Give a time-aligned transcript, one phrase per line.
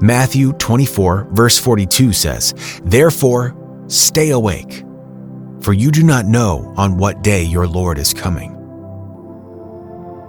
[0.00, 4.84] Matthew 24, verse 42 says, Therefore, stay awake,
[5.60, 8.52] for you do not know on what day your Lord is coming.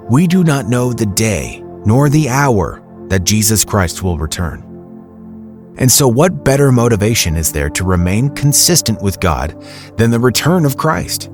[0.09, 4.61] We do not know the day nor the hour that Jesus Christ will return.
[5.77, 9.61] And so, what better motivation is there to remain consistent with God
[9.97, 11.29] than the return of Christ?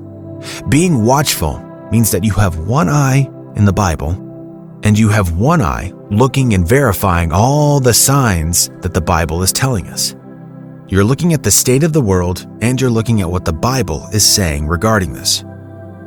[0.68, 1.58] Being watchful
[1.92, 4.14] means that you have one eye in the Bible
[4.84, 9.52] and you have one eye looking and verifying all the signs that the Bible is
[9.52, 10.14] telling us.
[10.88, 14.06] You're looking at the state of the world and you're looking at what the Bible
[14.12, 15.44] is saying regarding this.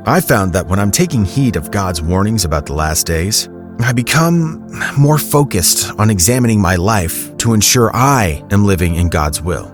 [0.05, 3.91] I found that when I'm taking heed of God's warnings about the last days, I
[3.91, 9.71] become more focused on examining my life to ensure I am living in God's will.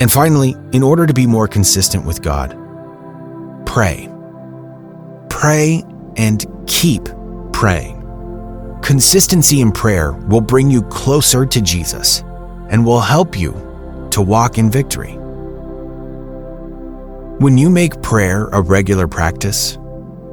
[0.00, 2.56] And finally, in order to be more consistent with God,
[3.66, 4.08] pray.
[5.28, 5.82] Pray
[6.16, 7.08] and keep
[7.60, 8.00] praying.
[8.82, 12.20] Consistency in prayer will bring you closer to Jesus
[12.70, 13.52] and will help you
[14.12, 15.12] to walk in victory.
[17.38, 19.76] When you make prayer a regular practice,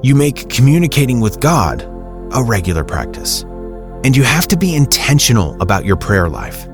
[0.04, 1.82] you make communicating with God
[2.32, 3.42] a regular practice.
[4.06, 6.66] And you have to be intentional about your prayer life.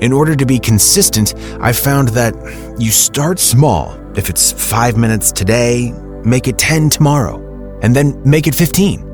[0.00, 2.34] In order to be consistent, I've found that
[2.76, 3.96] you start small.
[4.16, 5.92] If it's five minutes today,
[6.24, 7.38] make it 10 tomorrow,
[7.82, 9.11] and then make it 15.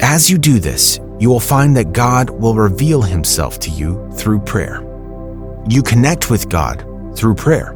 [0.00, 4.40] As you do this, you will find that God will reveal himself to you through
[4.40, 4.82] prayer.
[5.68, 6.84] You connect with God
[7.16, 7.72] through prayer.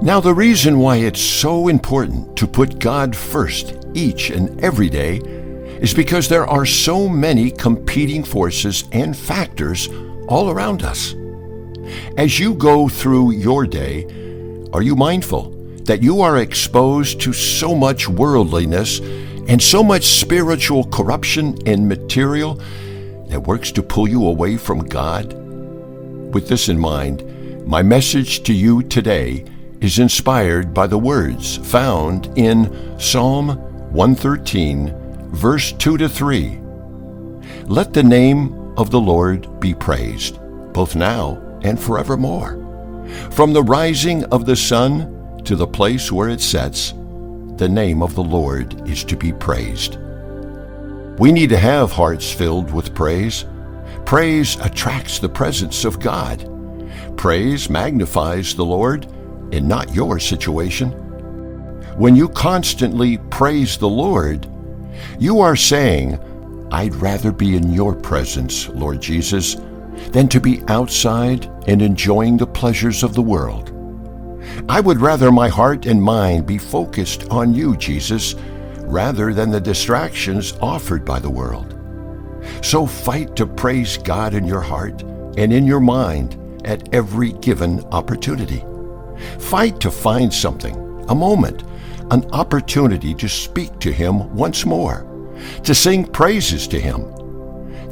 [0.00, 5.16] Now, the reason why it's so important to put God first each and every day
[5.80, 9.88] is because there are so many competing forces and factors
[10.28, 11.16] all around us.
[12.16, 14.04] As you go through your day,
[14.72, 15.50] are you mindful
[15.82, 19.00] that you are exposed to so much worldliness
[19.48, 22.54] and so much spiritual corruption and material
[23.28, 25.32] that works to pull you away from God?
[26.32, 29.44] With this in mind, my message to you today
[29.80, 33.48] is inspired by the words found in Psalm
[33.92, 34.94] 113,
[35.32, 36.60] verse 2 to 3.
[37.64, 40.38] Let the name of the Lord be praised,
[40.72, 42.58] both now and forevermore.
[43.30, 46.94] From the rising of the sun to the place where it sets,
[47.56, 49.98] the name of the Lord is to be praised.
[51.18, 53.44] We need to have hearts filled with praise.
[54.06, 56.48] Praise attracts the presence of God.
[57.16, 59.04] Praise magnifies the Lord
[59.52, 60.90] and not your situation.
[61.96, 64.46] When you constantly praise the Lord,
[65.18, 66.18] you are saying,
[66.72, 69.56] I'd rather be in your presence, Lord Jesus,
[70.10, 73.71] than to be outside and enjoying the pleasures of the world.
[74.68, 78.34] I would rather my heart and mind be focused on you, Jesus,
[78.80, 81.78] rather than the distractions offered by the world.
[82.62, 85.02] So fight to praise God in your heart
[85.36, 88.64] and in your mind at every given opportunity.
[89.38, 90.74] Fight to find something,
[91.08, 91.64] a moment,
[92.10, 95.06] an opportunity to speak to Him once more,
[95.64, 97.02] to sing praises to Him.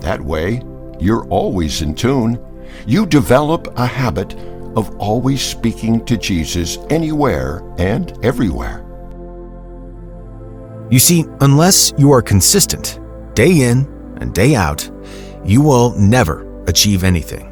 [0.00, 0.62] That way,
[0.98, 2.38] you're always in tune.
[2.87, 4.34] You develop a habit
[4.76, 8.86] of always speaking to Jesus anywhere and everywhere.
[10.91, 12.98] You see, unless you are consistent,
[13.34, 13.86] day in
[14.20, 14.91] and day out,
[15.44, 17.47] you will never achieve anything.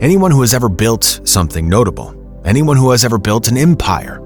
[0.00, 4.18] Anyone who has ever built something notable Anyone who has ever built an empire,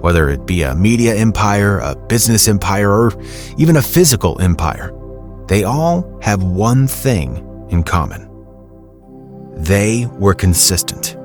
[0.00, 3.12] whether it be a media empire, a business empire, or
[3.56, 4.92] even a physical empire,
[5.48, 8.28] they all have one thing in common.
[9.56, 11.16] They were consistent.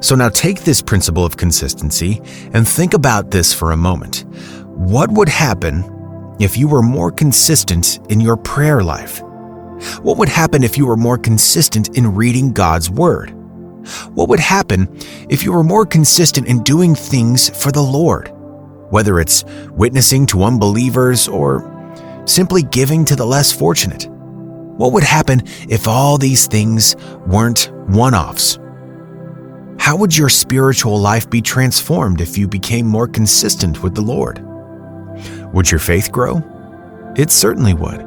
[0.00, 2.20] So now take this principle of consistency
[2.52, 4.24] and think about this for a moment.
[4.66, 9.22] What would happen if you were more consistent in your prayer life?
[10.02, 13.30] What would happen if you were more consistent in reading God's Word?
[14.14, 14.88] What would happen
[15.28, 18.32] if you were more consistent in doing things for the Lord?
[18.90, 21.72] Whether it's witnessing to unbelievers or
[22.24, 24.08] simply giving to the less fortunate?
[24.76, 26.96] What would happen if all these things
[27.26, 28.58] weren't one offs?
[29.78, 34.44] How would your spiritual life be transformed if you became more consistent with the Lord?
[35.52, 36.42] Would your faith grow?
[37.16, 38.04] It certainly would.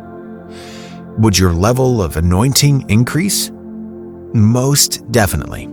[1.19, 3.51] Would your level of anointing increase?
[4.33, 5.67] Most definitely.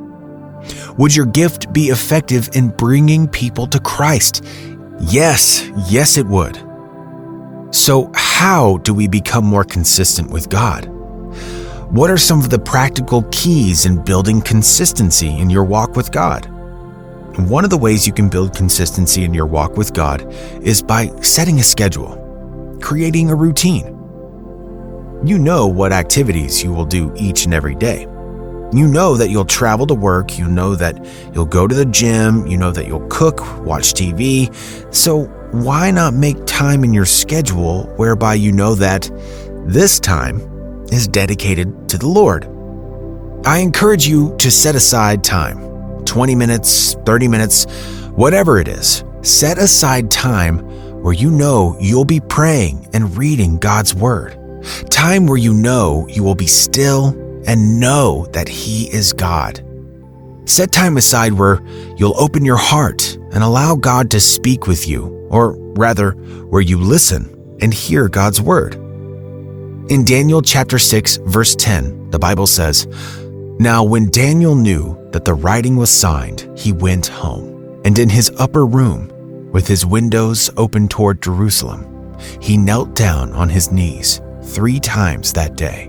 [0.97, 4.45] Would your gift be effective in bringing people to Christ?
[5.01, 6.57] Yes, yes, it would.
[7.71, 10.91] So, how do we become more consistent with God?
[11.91, 16.47] What are some of the practical keys in building consistency in your walk with God?
[17.49, 20.27] One of the ways you can build consistency in your walk with God
[20.65, 23.87] is by setting a schedule, creating a routine.
[25.25, 28.03] You know what activities you will do each and every day.
[28.73, 32.49] You know that you'll travel to work, you know that you'll go to the gym,
[32.49, 34.53] you know that you'll cook, watch TV.
[34.93, 39.09] So, why not make time in your schedule whereby you know that
[39.69, 40.56] this time
[40.93, 42.47] is dedicated to the Lord?
[43.45, 47.65] I encourage you to set aside time 20 minutes, 30 minutes,
[48.11, 49.05] whatever it is.
[49.23, 50.61] Set aside time
[51.03, 54.37] where you know you'll be praying and reading God's Word.
[54.91, 57.09] Time where you know you will be still
[57.47, 59.63] and know that He is God.
[60.47, 61.61] Set time aside where
[61.97, 66.13] you'll open your heart and allow God to speak with you, or rather,
[66.51, 68.77] where you listen and hear God's Word.
[69.89, 72.89] In Daniel chapter 6, verse 10, the Bible says,
[73.61, 78.33] Now when Daniel knew that the writing was signed, he went home, and in his
[78.41, 84.81] upper room, with his windows open toward Jerusalem, he knelt down on his knees three
[84.81, 85.89] times that day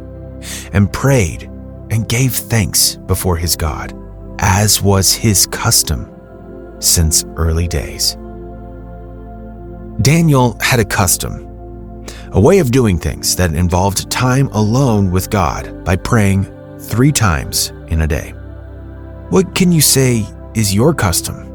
[0.74, 1.50] and prayed
[1.90, 3.96] and gave thanks before his God,
[4.38, 6.08] as was his custom
[6.78, 8.16] since early days.
[10.04, 11.48] Daniel had a custom,
[12.32, 16.46] a way of doing things that involved time alone with God by praying
[16.80, 18.32] three times in a day.
[19.30, 21.46] What can you say is your custom?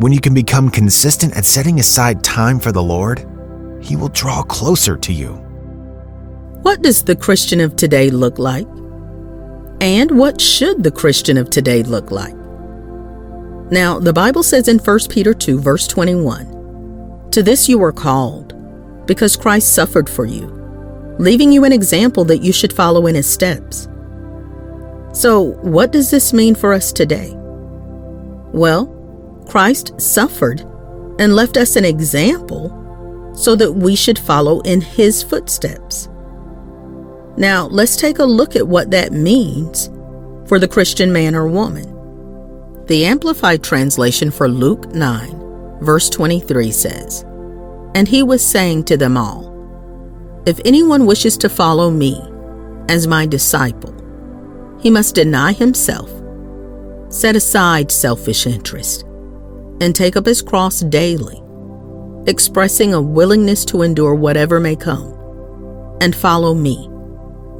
[0.00, 3.26] When you can become consistent at setting aside time for the Lord,
[3.80, 5.34] He will draw closer to you.
[6.62, 8.66] What does the Christian of today look like?
[9.80, 12.34] And what should the Christian of today look like?
[13.70, 18.51] Now, the Bible says in 1 Peter 2, verse 21 To this you were called,
[19.06, 20.46] because Christ suffered for you,
[21.18, 23.88] leaving you an example that you should follow in his steps.
[25.12, 27.32] So, what does this mean for us today?
[28.52, 28.86] Well,
[29.48, 30.60] Christ suffered
[31.18, 32.78] and left us an example
[33.34, 36.08] so that we should follow in his footsteps.
[37.36, 39.90] Now, let's take a look at what that means
[40.46, 41.88] for the Christian man or woman.
[42.86, 47.24] The Amplified Translation for Luke 9, verse 23 says,
[47.94, 49.50] And he was saying to them all,
[50.46, 52.20] If anyone wishes to follow me
[52.88, 53.94] as my disciple,
[54.80, 56.10] he must deny himself,
[57.08, 59.02] set aside selfish interest,
[59.80, 61.42] and take up his cross daily,
[62.26, 65.12] expressing a willingness to endure whatever may come,
[66.00, 66.88] and follow me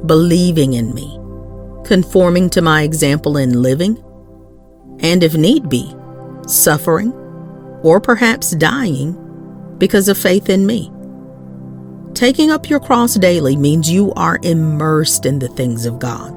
[0.05, 1.17] believing in me,
[1.85, 4.03] conforming to my example in living,
[4.99, 5.93] and if need be,
[6.47, 7.13] suffering,
[7.83, 9.17] or perhaps dying
[9.83, 10.89] because of faith in me.
[12.13, 16.31] Taking up your cross daily means you are immersed in the things of God,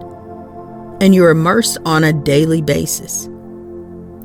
[1.01, 3.29] and you're immersed on a daily basis.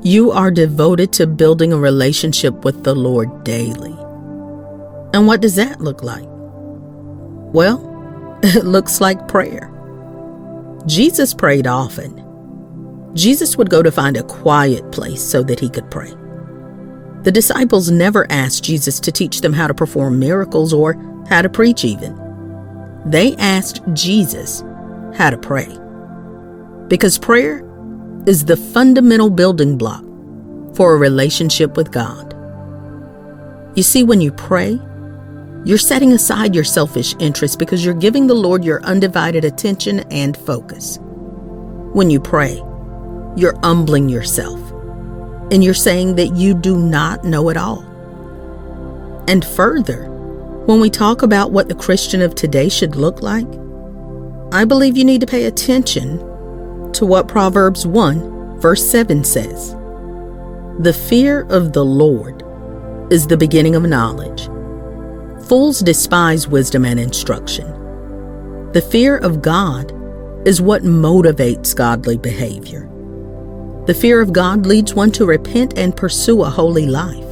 [0.02, 3.96] You are devoted to building a relationship with the Lord daily.
[5.14, 6.26] And what does that look like?
[7.54, 9.72] Well, it looks like prayer.
[10.88, 12.18] Jesus prayed often.
[13.14, 16.12] Jesus would go to find a quiet place so that he could pray.
[17.24, 20.94] The disciples never asked Jesus to teach them how to perform miracles or
[21.30, 22.18] how to preach, even.
[23.06, 24.64] They asked Jesus
[25.16, 25.68] how to pray.
[26.88, 27.64] Because prayer
[28.26, 30.04] is the fundamental building block
[30.76, 32.34] for a relationship with God.
[33.76, 34.80] You see, when you pray,
[35.64, 40.36] you're setting aside your selfish interests because you're giving the Lord your undivided attention and
[40.36, 40.98] focus.
[41.94, 42.56] When you pray,
[43.36, 44.61] you're humbling yourself
[45.52, 47.84] and you're saying that you do not know it all.
[49.28, 50.10] And further,
[50.66, 53.48] when we talk about what the Christian of today should look like,
[54.54, 56.18] I believe you need to pay attention
[56.94, 59.76] to what Proverbs 1, verse 7 says
[60.80, 62.44] The fear of the Lord
[63.12, 64.50] is the beginning of knowledge
[65.48, 67.68] Fools despise wisdom and instruction.
[68.72, 69.92] The fear of God
[70.48, 72.91] is what motivates godly behavior.
[73.88, 77.32] The fear of God leads one to repent and pursue a holy life.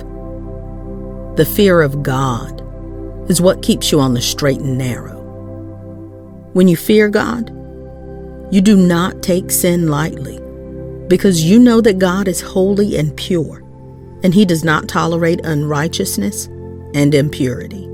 [1.38, 2.60] The fear of God
[3.30, 5.20] is what keeps you on the straight and narrow.
[6.54, 7.50] When you fear God,
[8.52, 10.40] you do not take sin lightly
[11.08, 13.64] because you know that God is holy and pure,
[14.24, 16.48] and He does not tolerate unrighteousness
[16.96, 17.86] and impurity.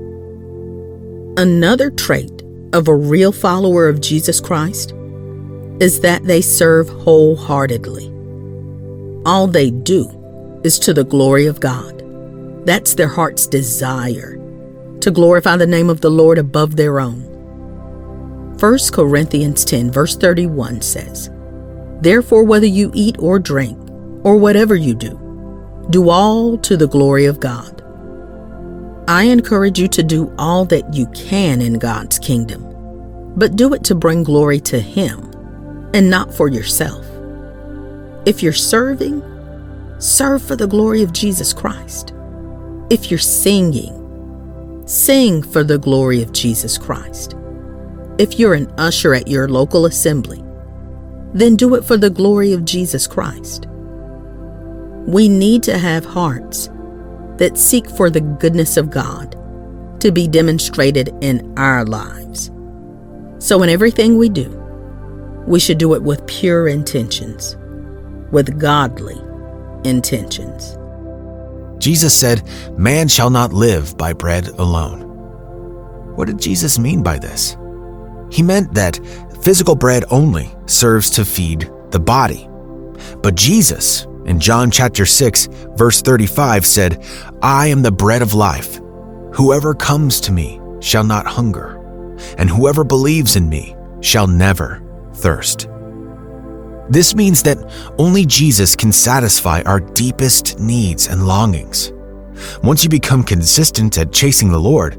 [1.36, 4.94] Another trait of a real follower of Jesus Christ
[5.78, 8.15] is that they serve wholeheartedly.
[9.26, 12.02] All they do is to the glory of God.
[12.66, 14.36] That's their heart's desire
[15.00, 17.22] to glorify the name of the Lord above their own.
[18.58, 21.30] 1 Corinthians 10, verse 31 says,
[22.00, 23.78] Therefore, whether you eat or drink,
[24.24, 25.18] or whatever you do,
[25.90, 27.82] do all to the glory of God.
[29.08, 32.62] I encourage you to do all that you can in God's kingdom.
[33.36, 35.30] but do it to bring glory to Him
[35.94, 37.04] and not for yourself.
[38.26, 39.22] If you're serving,
[39.98, 42.12] serve for the glory of Jesus Christ.
[42.90, 47.36] If you're singing, sing for the glory of Jesus Christ.
[48.18, 50.42] If you're an usher at your local assembly,
[51.34, 53.66] then do it for the glory of Jesus Christ.
[55.06, 56.68] We need to have hearts
[57.36, 59.36] that seek for the goodness of God
[60.00, 62.50] to be demonstrated in our lives.
[63.38, 64.48] So, in everything we do,
[65.46, 67.56] we should do it with pure intentions,
[68.32, 69.20] with godly
[69.88, 70.76] intentions.
[71.78, 72.42] Jesus said,
[72.78, 75.02] Man shall not live by bread alone.
[76.16, 77.56] What did Jesus mean by this?
[78.30, 78.98] He meant that
[79.42, 82.48] physical bread only serves to feed the body.
[83.22, 87.04] But Jesus, in John chapter 6, verse 35, said,
[87.42, 88.80] I am the bread of life.
[89.34, 91.76] Whoever comes to me shall not hunger,
[92.38, 94.82] and whoever believes in me shall never
[95.14, 95.68] thirst.
[96.88, 97.58] This means that
[97.98, 101.92] only Jesus can satisfy our deepest needs and longings.
[102.62, 104.98] Once you become consistent at chasing the Lord,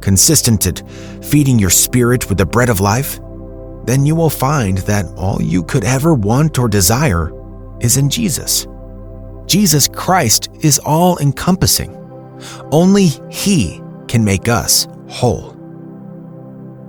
[0.00, 0.82] consistent at
[1.24, 3.18] feeding your spirit with the bread of life,
[3.84, 7.32] then you will find that all you could ever want or desire
[7.80, 8.66] is in Jesus.
[9.46, 11.96] Jesus Christ is all encompassing.
[12.70, 15.52] Only He can make us whole.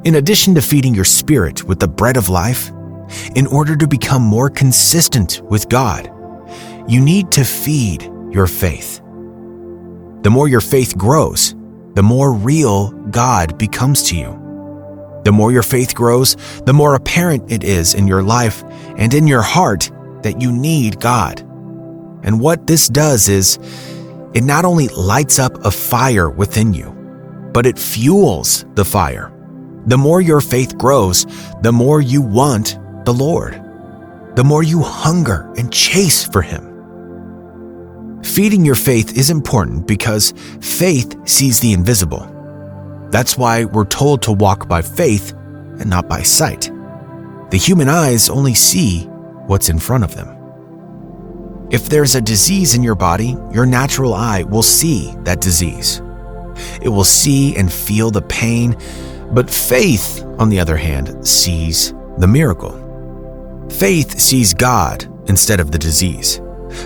[0.04, 2.72] In addition to feeding your spirit with the bread of life,
[3.36, 6.12] in order to become more consistent with God,
[6.88, 9.00] you need to feed your faith.
[10.24, 11.56] The more your faith grows,
[11.96, 14.40] the more real God becomes to you.
[15.24, 18.64] The more your faith grows, the more apparent it is in your life
[18.98, 19.92] and in your heart
[20.24, 21.40] that you need God.
[22.24, 23.60] And what this does is,
[24.34, 26.92] it not only lights up a fire within you,
[27.54, 29.32] but it fuels the fire.
[29.86, 31.26] The more your faith grows,
[31.62, 33.54] the more you want the Lord,
[34.36, 36.74] the more you hunger and chase for Him.
[38.24, 42.30] Feeding your faith is important because faith sees the invisible.
[43.12, 45.34] That's why we're told to walk by faith
[45.80, 46.72] and not by sight.
[47.52, 49.02] The human eyes only see
[49.46, 50.30] what's in front of them.
[51.70, 56.02] If there's a disease in your body, your natural eye will see that disease.
[56.82, 58.76] It will see and feel the pain,
[59.32, 62.83] but faith, on the other hand, sees the miracle.
[63.74, 66.40] Faith sees God instead of the disease.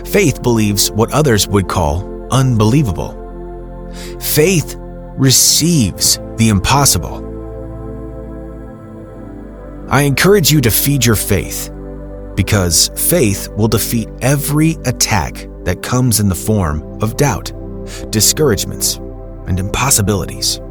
[0.05, 3.13] Faith believes what others would call unbelievable.
[4.19, 4.75] Faith
[5.17, 7.23] receives the impossible.
[9.89, 11.71] I encourage you to feed your faith
[12.35, 17.51] because faith will defeat every attack that comes in the form of doubt,
[18.11, 18.95] discouragements,
[19.47, 20.61] and impossibilities.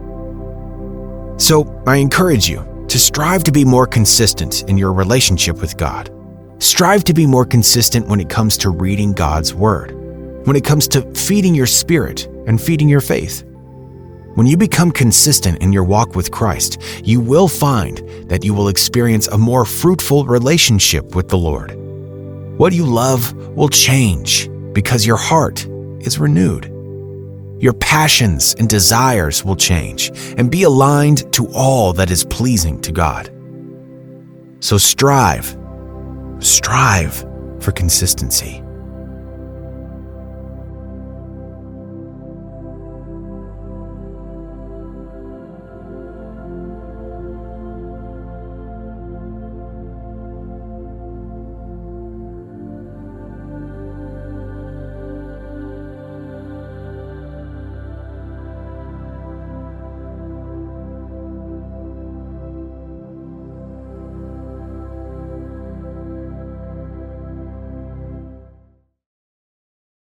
[1.38, 6.10] So I encourage you to strive to be more consistent in your relationship with God.
[6.58, 9.92] Strive to be more consistent when it comes to reading God's Word,
[10.46, 13.44] when it comes to feeding your spirit and feeding your faith.
[14.36, 18.68] When you become consistent in your walk with Christ, you will find that you will
[18.68, 21.74] experience a more fruitful relationship with the Lord.
[22.58, 25.66] What you love will change because your heart
[26.00, 26.70] is renewed.
[27.58, 32.92] Your passions and desires will change and be aligned to all that is pleasing to
[32.92, 33.30] God.
[34.60, 35.56] So strive,
[36.38, 37.24] strive
[37.60, 38.62] for consistency.